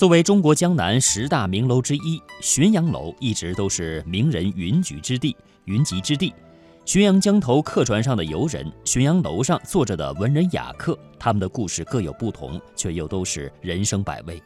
[0.00, 6.32] 作为中国江南十大名楼之一，浔阳楼一直都是名人云集之地、云集之地。
[6.86, 14.42] 浔阳江头客船上的游人，浔阳楼上坐着的文人雅客，他们的故事各有不同，却又都是人生百味。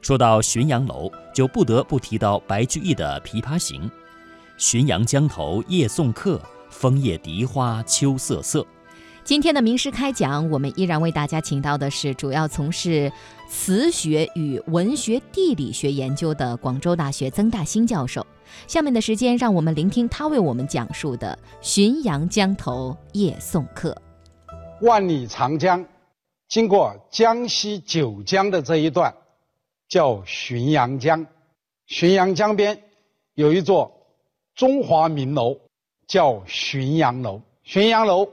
[0.00, 3.90] 说到浔阳楼，就不得不提到白居易的《琵琶行》
[4.56, 6.40] ：“浔阳江头夜送客，
[6.70, 8.64] 枫叶荻花秋瑟瑟。”
[9.24, 13.10] 今天的名师开讲，我们依然为大家请到的是主要从事
[13.48, 18.24] 词学与文学地理学研究的广州大学曾大兴教授。
[18.66, 23.96] 下面的时间，让我们聆听他为我们讲述的《浔阳江头夜送客》。
[24.86, 25.82] 万里长江
[26.46, 29.14] 经过江西九江的这一段
[29.88, 31.26] 叫浔阳江，
[31.88, 32.78] 浔阳江边
[33.36, 33.90] 有一座
[34.54, 35.58] 中华名楼
[36.06, 38.28] 叫浔阳楼，浔阳楼。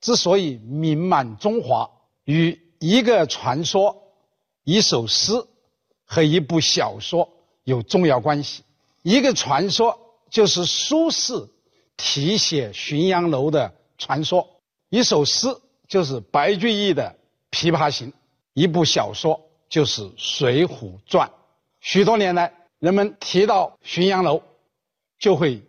[0.00, 1.90] 之所以名满中华，
[2.24, 4.12] 与一个传说、
[4.62, 5.32] 一首诗
[6.04, 7.28] 和一部小说
[7.64, 8.62] 有重要关系。
[9.02, 9.98] 一个传说
[10.30, 11.48] 就是苏轼
[11.96, 15.48] 题写浔阳楼的传说，一首诗
[15.88, 17.16] 就是白居易的
[17.56, 18.12] 《琵琶行》，
[18.52, 21.28] 一部小说就是《水浒传》。
[21.80, 24.42] 许多年来，人们提到浔阳楼，
[25.18, 25.62] 就会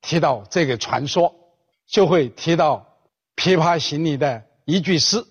[0.00, 1.34] 提到这个传说，
[1.86, 2.76] 就会提到。
[3.38, 5.24] 《琵琶行》里的一句诗：“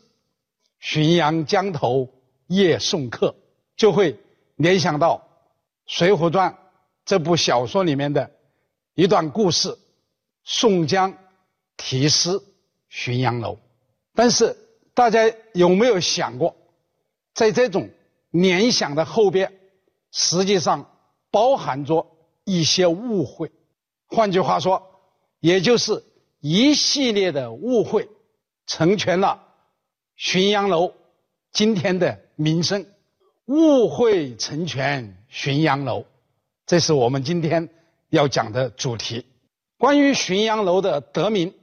[0.82, 2.08] 浔阳江头
[2.48, 3.36] 夜送客”，
[3.76, 4.18] 就会
[4.56, 5.18] 联想到
[5.94, 6.52] 《水浒传》
[7.04, 8.32] 这部小说里面的
[8.94, 9.78] 一段故事：
[10.46, 11.18] 宋江
[11.76, 12.42] 题诗
[12.90, 13.60] 浔阳楼。
[14.16, 14.56] 但是，
[14.94, 16.56] 大家有没有想过，
[17.34, 17.90] 在这种
[18.32, 19.54] 联想的后边，
[20.14, 20.90] 实际上
[21.30, 22.08] 包含着
[22.46, 23.52] 一些误会？
[24.08, 24.82] 换句话说，
[25.42, 26.06] 也就是。
[26.50, 28.08] 一系列的误会，
[28.66, 29.44] 成全了
[30.18, 30.94] 浔阳楼
[31.52, 32.86] 今天的名声。
[33.48, 36.06] 误会成全浔阳楼，
[36.66, 37.68] 这是我们今天
[38.08, 39.26] 要讲的主题。
[39.78, 41.54] 关于浔阳楼的得名，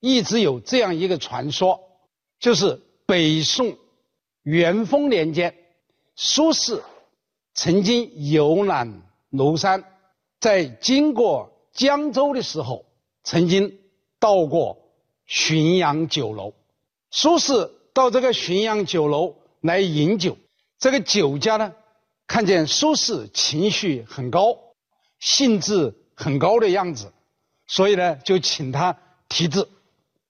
[0.00, 1.78] 一直有这样一个传说，
[2.40, 3.76] 就是北宋
[4.42, 5.54] 元丰年间，
[6.16, 6.82] 苏轼
[7.54, 9.84] 曾经游览庐山，
[10.40, 12.84] 在经过江州的时候，
[13.22, 13.78] 曾经。
[14.22, 14.78] 到过
[15.26, 16.54] 浔阳酒楼，
[17.10, 20.38] 苏轼到这个浔阳酒楼来饮酒。
[20.78, 21.74] 这个酒家呢，
[22.28, 24.56] 看见苏轼情绪很高，
[25.18, 27.12] 兴致很高的样子，
[27.66, 28.96] 所以呢，就请他
[29.28, 29.68] 题字，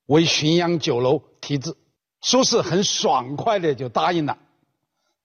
[0.07, 1.77] 为浔阳酒楼题字。
[2.23, 4.39] 苏轼很爽快的就答应了，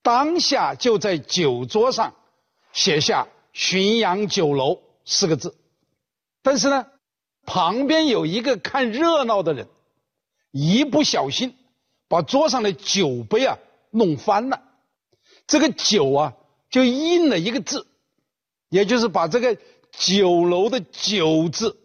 [0.02, 2.14] 当下就在酒桌上
[2.74, 5.56] 写下“浔阳酒楼”四个字。
[6.42, 6.84] 但是呢。
[7.48, 9.68] 旁边有一个看热闹的人，
[10.50, 11.56] 一不小心
[12.06, 13.56] 把桌上的酒杯啊
[13.90, 14.62] 弄翻了，
[15.46, 16.34] 这个酒啊
[16.68, 17.86] 就印了一个字，
[18.68, 19.56] 也就是把这个
[19.90, 21.78] 酒楼的酒字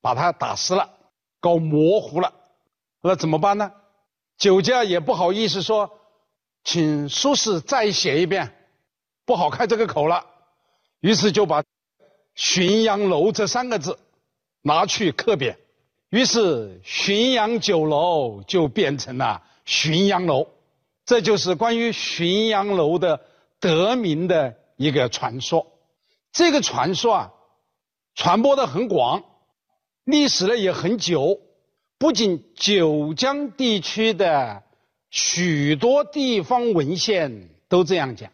[0.00, 0.94] 把它打湿了，
[1.38, 2.32] 搞模糊了。
[3.02, 3.72] 那怎么办呢？
[4.38, 6.00] 酒家也不好意思说，
[6.64, 8.56] 请苏轼再写一遍，
[9.26, 10.24] 不好开这个口了，
[11.00, 11.62] 于是就把
[12.34, 13.98] “浔阳楼”这三个字。
[14.62, 15.56] 拿去刻匾，
[16.08, 20.48] 于是浔阳酒楼就变成了浔阳楼，
[21.04, 23.20] 这就是关于浔阳楼的
[23.60, 25.66] 得名的一个传说。
[26.32, 27.32] 这个传说啊，
[28.14, 29.24] 传播的很广，
[30.04, 31.40] 历史呢也很久。
[31.98, 34.64] 不仅九江地区的
[35.10, 38.32] 许多地方文献都这样讲，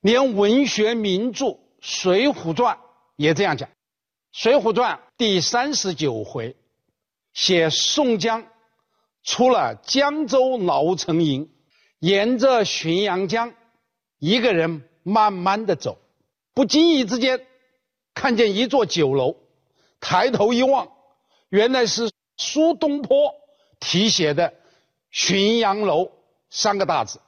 [0.00, 1.46] 连文学名著
[1.80, 2.76] 《水浒传》
[3.16, 3.68] 也这样讲。
[4.32, 6.54] 《水浒传》第三十九回，
[7.32, 8.46] 写宋江
[9.24, 11.50] 出了江州牢城营，
[11.98, 13.52] 沿着浔阳江，
[14.18, 15.98] 一个人慢慢的走，
[16.54, 17.44] 不经意之间，
[18.14, 19.34] 看见一座酒楼，
[19.98, 20.92] 抬头一望，
[21.48, 23.34] 原来是苏东坡
[23.80, 24.54] 题写的
[25.12, 26.12] “浔阳楼”
[26.50, 27.20] 三个大字，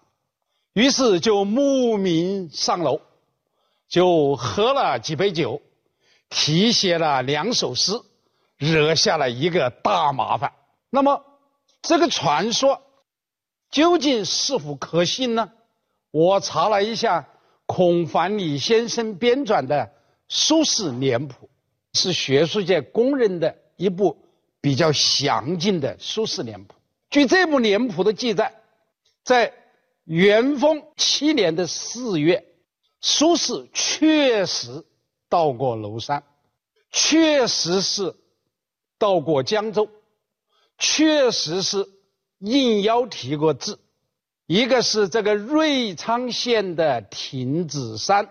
[0.73, 3.01] 于是就慕名上楼，
[3.89, 5.60] 就喝了几杯酒。
[6.34, 7.93] 题写了两首诗，
[8.57, 10.53] 惹下了一个大麻烦。
[10.89, 11.23] 那么，
[11.83, 12.81] 这个传说
[13.71, 15.53] 究竟是否可信呢？
[16.11, 17.29] 我查了一下
[17.67, 19.84] 孔繁礼先生编撰的
[20.29, 21.51] 《苏轼年谱》，
[21.99, 24.17] 是学术界公认的一部
[24.61, 26.75] 比较详尽的苏轼年谱。
[27.11, 28.55] 据这部年谱的记载，
[29.23, 29.53] 在
[30.05, 32.45] 元丰七年的四月，
[33.03, 34.84] 苏轼确实。
[35.33, 36.25] 到过庐山，
[36.91, 38.15] 确实是
[38.99, 39.89] 到过江州，
[40.77, 41.89] 确实是
[42.39, 43.81] 应邀题过字，
[44.45, 48.29] 一个是这个瑞昌县的亭子山，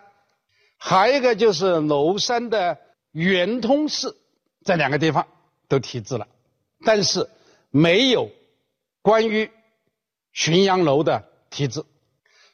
[0.78, 2.78] 还有一个就是娄山的
[3.14, 4.16] 圆通寺，
[4.64, 5.26] 这两个地方
[5.68, 6.28] 都题字了，
[6.86, 7.28] 但是
[7.72, 8.30] 没有
[9.02, 9.50] 关于
[10.36, 11.84] 浔阳楼的题字，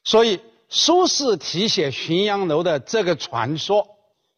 [0.06, 0.40] 所以
[0.70, 3.97] 苏轼题写浔阳楼的这个传说，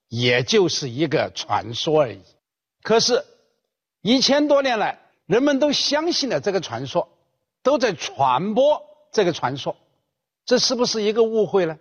[0.10, 2.22] 也就是一个传说而已。
[2.84, 3.24] 可是，
[4.02, 7.08] 一千多年来，人们都相信了这个传说，
[7.64, 8.82] 都在传播。
[9.12, 9.76] 这个传说，
[10.46, 11.80] 这是不是一个误会呢？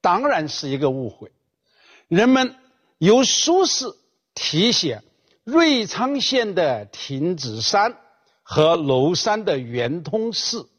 [0.00, 1.30] 当然是一个误会。
[2.08, 2.56] 人们
[2.96, 3.94] 由苏轼
[4.34, 5.02] 题写
[5.44, 7.98] 瑞昌县的亭子山
[8.42, 10.70] 和娄山的圆通寺，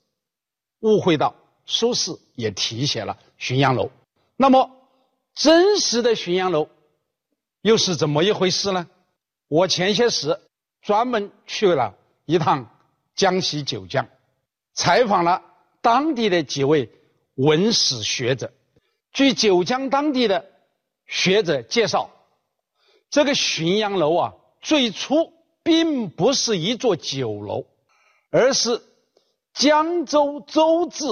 [0.80, 1.36] 误会到
[1.68, 3.92] 苏轼也题写了浔阳楼。
[4.36, 4.72] 那么，
[5.36, 6.68] 真实的浔阳楼
[7.62, 8.88] 又是怎么一回事呢？
[9.48, 10.40] 我前些时
[10.82, 12.70] 专门去了一趟
[13.16, 14.08] 江西九江，
[14.74, 15.44] 采访了。
[15.82, 16.92] 当地的几位
[17.34, 18.54] 文史学者，
[19.12, 20.46] 据九江当地的
[21.08, 22.12] 学者介绍，
[23.10, 25.34] 这个浔阳楼啊，最初
[25.64, 27.66] 并不是一座酒楼，
[28.30, 28.82] 而是
[29.54, 31.06] 江州州治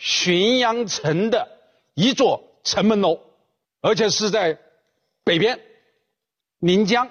[0.00, 1.46] 浔阳城的
[1.92, 3.20] 一座城门楼，
[3.82, 4.58] 而且是在
[5.24, 5.60] 北边
[6.58, 7.10] 临江，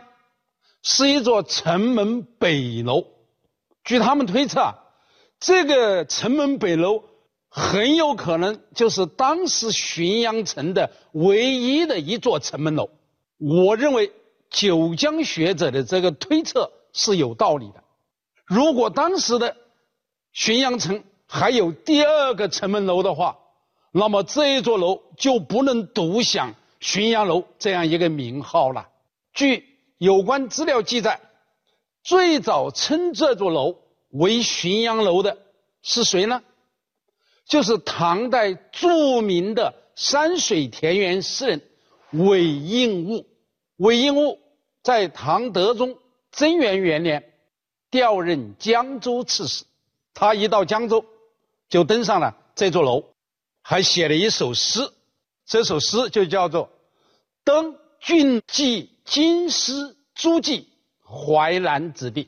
[0.82, 3.06] 是一座城门北楼。
[3.84, 4.82] 据他们推测啊。
[5.38, 7.04] 这个城门北楼
[7.50, 12.90] 很有可能就是当时浔阳城的唯一的一座城门楼。
[13.38, 14.14] 我认为
[14.50, 17.84] 九江学者的这个推测是有道理的。
[18.46, 19.58] 如果当时的
[20.34, 23.38] 浔阳城还有第二个城门楼的话，
[23.92, 28.88] 那么这一座楼就不能独享浔阳楼这样一个名号了。
[29.36, 31.20] 据有关资料记载，
[32.04, 33.78] 最早称这座楼。
[34.10, 35.38] 为浔阳楼的
[35.82, 36.42] 是谁呢？
[37.46, 41.62] 就是唐代著名的山水田园诗人
[42.12, 43.28] 韦应物。
[43.76, 44.40] 韦应物
[44.82, 45.98] 在唐德宗
[46.32, 47.34] 贞元元年
[47.92, 49.66] 调任江州刺史，
[50.14, 51.06] 他一到江州
[51.68, 53.04] 就登上了这座楼，
[53.62, 54.80] 还写了一首诗。
[55.46, 56.68] 这首诗就叫做
[57.44, 60.68] 《登郡记京师诸暨
[61.04, 62.24] 淮南子弟》。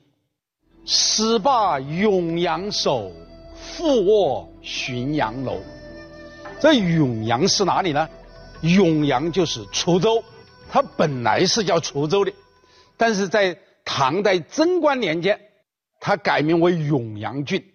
[0.85, 3.11] 始罢永阳守，
[3.55, 5.57] 复卧浔阳楼。
[6.61, 8.07] 这永阳是哪里呢？
[8.61, 10.23] 永阳就是滁州，
[10.69, 12.31] 它本来是叫滁州的，
[12.95, 15.41] 但是在唐代贞观年间，
[15.99, 17.65] 它改名为永阳郡，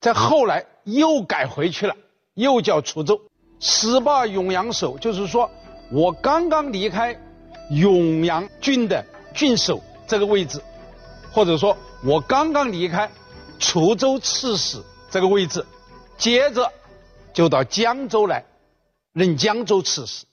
[0.00, 1.94] 在后来又改回去了，
[2.34, 3.20] 又叫滁州。
[3.60, 5.50] 始罢永阳守，就是说
[5.92, 7.16] 我刚刚离开
[7.70, 10.60] 永阳郡的郡守这个位置，
[11.32, 11.76] 或者说。
[12.02, 13.12] 我刚刚离开
[13.58, 15.66] 滁州刺史这个位置，
[16.16, 16.72] 接着
[17.34, 18.46] 就到江州来
[19.12, 20.24] 任江州刺史，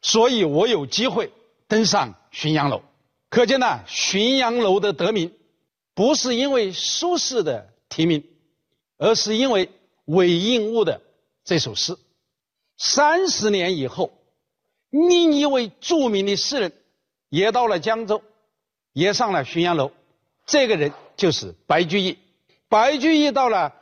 [0.00, 1.30] 所以我有机会
[1.68, 2.80] 登上浔阳楼。
[3.28, 5.34] 可见呢，浔阳楼的得名
[5.92, 8.24] 不是因为苏轼的题名，
[8.96, 9.68] 而是因为
[10.06, 11.02] 韦应物的
[11.44, 11.98] 这首诗。
[12.78, 14.10] 三十年以后，
[14.94, 16.72] 另一位著名的诗人
[17.28, 18.22] 也到了江州，
[18.92, 19.90] 也上了浔阳楼。
[20.46, 22.16] 这个人就是白居易。
[22.68, 23.74] 白居易到了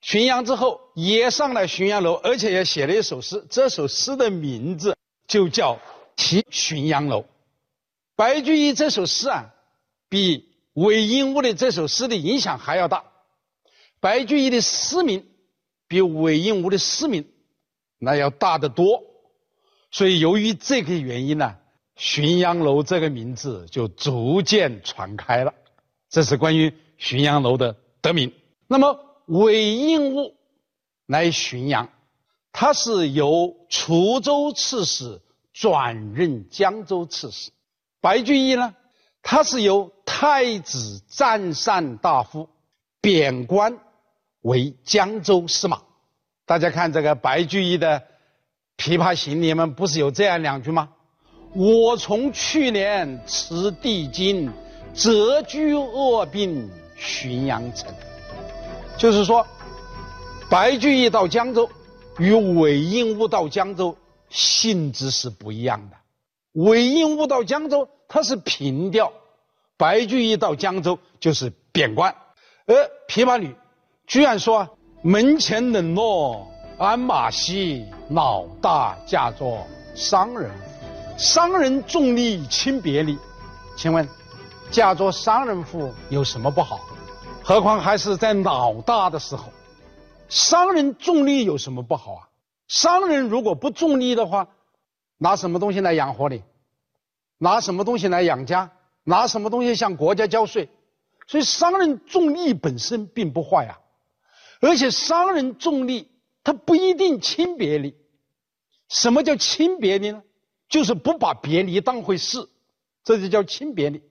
[0.00, 3.44] 浔阳之后，也上了浔阳楼，而且也写了一首诗。
[3.50, 4.96] 这首诗的名字
[5.26, 5.74] 就叫
[6.14, 7.22] 《题浔阳楼》。
[8.14, 9.46] 白居易这首诗啊，
[10.08, 13.02] 比韦应物的这首诗的影响还要大。
[13.98, 15.26] 白居易的诗名
[15.88, 17.26] 比韦应物的诗名
[17.98, 19.02] 那要大得多。
[19.94, 21.54] 所以，由于这个原因呢，
[21.96, 25.54] 浔阳楼这个名字就逐渐传开了。
[26.10, 28.32] 这是关于浔阳楼的得名。
[28.66, 30.34] 那么韦应物
[31.06, 31.90] 来浔阳，
[32.50, 35.22] 他是由滁州刺史
[35.52, 37.52] 转任江州刺史。
[38.00, 38.74] 白居易呢，
[39.22, 42.48] 他是由太子占善大夫
[43.00, 43.78] 贬官
[44.40, 45.82] 为江州司马。
[46.46, 48.00] 大家看这个白居易的
[48.76, 50.90] 《琵琶行》里面不是有这样两句吗？
[51.54, 54.52] 我从去年辞帝京。
[54.96, 57.92] 谪居卧病浔阳城，
[58.96, 59.44] 就是说，
[60.48, 61.68] 白居易到江州，
[62.16, 63.96] 与韦应物到江州
[64.30, 65.96] 性质是不一样的。
[66.52, 69.12] 韦应物到江州他是平调，
[69.76, 72.14] 白居易到江州就是贬官。
[72.66, 72.74] 而
[73.08, 73.48] 《琵琶女》
[74.06, 79.64] 居然说：“门前冷落鞍马稀，老大嫁作
[79.94, 80.56] 商人妇。
[81.16, 83.16] 商人重利轻别离。”
[83.76, 84.08] 请问？
[84.70, 86.80] 嫁作商人妇有什么不好？
[87.44, 89.52] 何况还是在老大的时候，
[90.28, 92.28] 商人重利有什么不好啊？
[92.66, 94.48] 商人如果不重利的话，
[95.16, 96.42] 拿什么东西来养活你？
[97.38, 98.72] 拿什么东西来养家？
[99.04, 100.68] 拿什么东西向国家交税？
[101.28, 103.78] 所以商人重利本身并不坏啊，
[104.60, 106.10] 而且商人重利
[106.44, 107.96] 他不一定亲别离。
[108.88, 110.22] 什么叫亲别离呢？
[110.68, 112.48] 就是不把别离当回事，
[113.02, 114.02] 这就叫亲别离。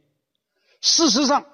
[0.82, 1.46] 事实上，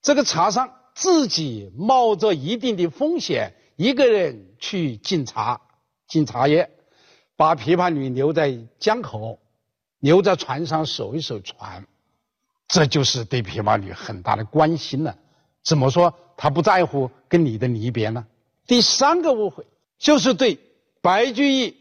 [0.00, 5.60] 这个茶商自己冒着一定的风险，一个人去进茶、
[6.06, 6.70] 进茶叶，
[7.36, 9.38] 把琵琶女留在江口，
[10.00, 11.86] 留在船上守一守船。
[12.68, 15.18] 这就是对琵琶女很大的关心了。
[15.62, 18.26] 怎么说他不在乎跟你的离别呢？
[18.66, 19.66] 第三个误会
[20.02, 20.58] 就是对
[21.00, 21.76] 白居易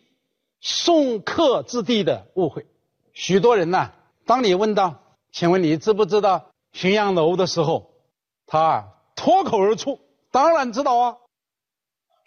[0.60, 2.68] 送客之地的误会。
[3.14, 3.92] 许多人呢，
[4.28, 5.02] 当你问到
[5.34, 7.92] “请问你知不知道浔阳楼”的时候，
[8.46, 10.00] 他脱口而出
[10.30, 11.18] ：“当然知道啊，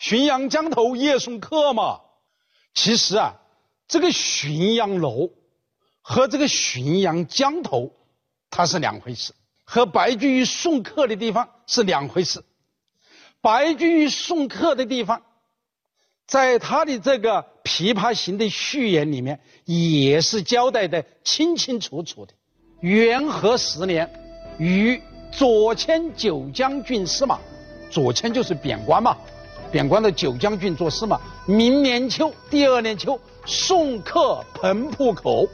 [0.01, 2.01] 浔阳江头夜送客嘛。”
[2.75, 3.37] 其实啊，
[3.87, 5.31] 这个浔阳楼
[6.03, 7.95] 和这个浔阳江头。
[8.51, 9.33] 它是两回事，
[9.65, 12.45] 和白居易送客的地方是两回事。
[13.41, 15.23] 白居易送客的地方，
[16.35, 17.31] 在他的这个
[17.63, 22.35] 《琵琶行》的序言里面也是交代的清清楚楚的。
[22.81, 24.11] 元和十年，
[24.59, 25.01] 与
[25.31, 27.39] 左迁九江郡司马，
[27.89, 29.17] 左迁就是贬官嘛，
[29.71, 31.21] 贬官到九江郡做司马。
[31.47, 35.47] 明年秋，第二年秋，送客彭浦口。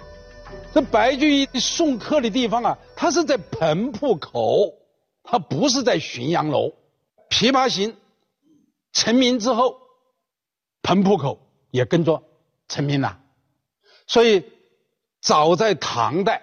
[0.72, 4.72] 这白居易送客的地方啊，他是在彭浦口，
[5.24, 6.68] 他不是在浔阳楼。
[7.28, 7.92] 《琵琶行》
[8.94, 9.76] 成名之后，
[10.82, 11.38] 彭浦口
[11.70, 12.22] 也跟着
[12.68, 13.20] 成名了。
[14.06, 14.44] 所以，
[15.20, 16.42] 早在唐代，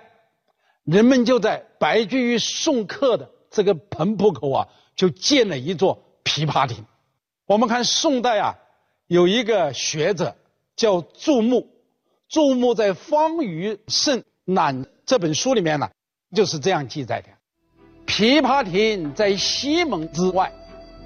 [0.84, 6.86] 人们就在白居易送客的这个彭浦口啊，就建了一座琵琶亭。
[7.46, 8.56] 我们看宋代啊，
[9.08, 10.36] 有一个学者
[10.76, 11.70] 叫注目。
[12.30, 15.90] 注目在《方舆胜览》这本书里面呢，
[16.36, 17.30] 就是这样记载的：
[18.06, 20.52] 琵琶亭在西门之外，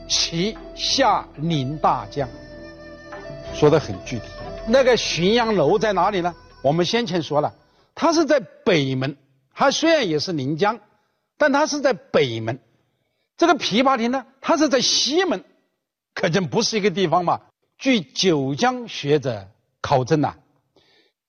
[0.08, 2.28] 其下临大江。
[3.54, 4.26] 说的很具体。
[4.68, 6.36] 那个浔阳楼在哪里呢？
[6.62, 7.56] 我们先前说了，
[7.96, 9.18] 它是在北门。
[9.54, 10.80] 它虽然也是临江，
[11.38, 12.60] 但它是在北门。
[13.38, 15.44] 这个琵琶亭呢，它是在西门，
[16.14, 17.42] 可见不是一个地方嘛。
[17.78, 19.48] 据九江学者
[19.82, 20.36] 考证呐。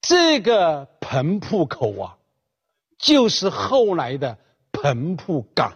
[0.01, 2.17] 这个彭浦口啊，
[2.99, 4.37] 就是后来的
[4.73, 5.75] 彭浦港。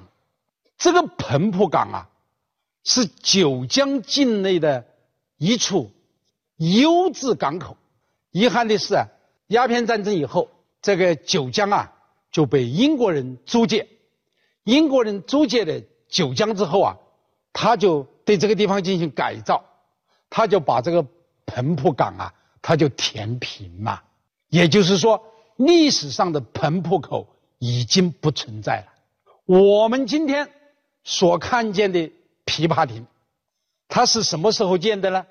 [0.76, 2.08] 这个彭浦港啊，
[2.84, 4.84] 是九江境内的
[5.38, 5.90] 一处
[6.56, 7.76] 优质港口。
[8.30, 9.08] 遗憾的是啊，
[9.46, 10.50] 鸦片战争以后，
[10.82, 11.92] 这个九江啊
[12.30, 13.88] 就被英国人租借。
[14.64, 16.96] 英国人租借了九江之后啊，
[17.52, 19.64] 他就对这个地方进行改造，
[20.28, 21.06] 他就把这个
[21.46, 24.02] 彭浦港啊，他就填平了。
[24.48, 25.24] 也就是说，
[25.56, 27.26] 历史上的彭浦口
[27.58, 28.92] 已经不存在了。
[29.44, 30.50] 我们今天
[31.04, 32.00] 所看见的
[32.44, 33.06] 琵琶亭，
[33.88, 35.26] 它是什么时候建的呢？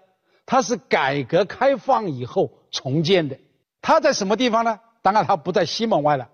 [0.45, 3.37] 它是改革开放以后重建的。
[3.81, 4.79] 它在什么地方呢？
[5.01, 6.29] 当然，它不在西门外了。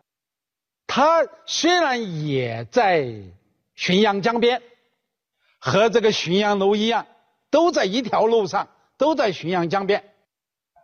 [0.88, 3.04] 它虽然也在
[3.78, 4.62] 浔阳江边，
[5.60, 7.08] 和这个浔阳楼一样，
[7.50, 10.04] 都在一条路上，都在浔阳江边。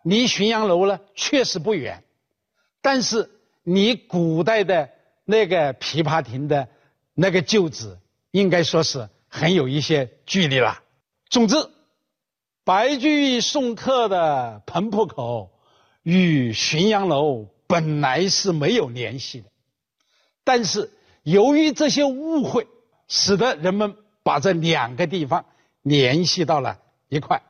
[0.04, 2.04] 离浔阳楼呢，确实不远，
[2.82, 3.30] 但是
[3.64, 4.90] 离古代的
[5.26, 6.70] 那个琵琶亭的
[7.14, 7.98] 那个旧址，
[8.32, 10.82] 应该说是很有一些距离了。
[11.30, 11.56] 总之，
[12.68, 15.52] 白居易送客的彭浦口
[16.04, 19.48] 与浔阳楼本来是没有联系的，
[20.44, 20.92] 但是
[21.24, 22.68] 由于这些误会，
[23.08, 25.46] 使得人们把这两个地方
[25.82, 27.42] 联系到了一块。